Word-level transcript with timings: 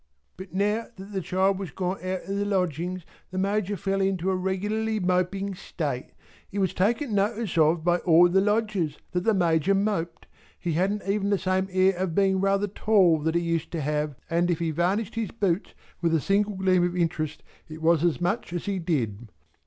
But 0.35 0.51
now 0.51 0.87
that 0.95 1.11
the 1.11 1.21
child 1.21 1.59
was 1.59 1.69
gone 1.69 1.97
out 1.97 2.23
of 2.23 2.35
the 2.35 2.43
Lodgings 2.43 3.03
the 3.29 3.37
Major 3.37 3.77
fell 3.77 4.01
into 4.01 4.31
a 4.31 4.35
regularly 4.35 4.99
moping 4.99 5.53
state. 5.53 6.13
It 6.51 6.57
was 6.57 6.73
taken 6.73 7.13
notice 7.13 7.55
of 7.55 7.83
by 7.83 7.97
all 7.97 8.27
the 8.27 8.41
Lodgers 8.41 8.97
that 9.11 9.25
the 9.25 9.35
Major 9.35 9.75
moped. 9.75 10.25
He 10.57 10.73
hadn't 10.73 11.03
even 11.07 11.29
the 11.29 11.37
same 11.37 11.67
air 11.69 11.95
of 11.97 12.15
being 12.15 12.41
rather 12.41 12.65
tall 12.65 13.19
than 13.19 13.35
he 13.35 13.41
used 13.41 13.69
to 13.73 13.81
have, 13.81 14.15
and 14.27 14.49
if 14.49 14.57
he 14.57 14.71
varnished 14.71 15.13
his 15.13 15.29
boots 15.29 15.75
with 16.01 16.15
a 16.15 16.19
single 16.19 16.55
gleam 16.55 16.83
of 16.83 16.97
interest 16.97 17.43
it 17.69 17.79
was 17.79 18.03
as 18.03 18.19
much 18.19 18.53
as 18.53 18.65
he 18.65 18.79
did. 18.79 19.27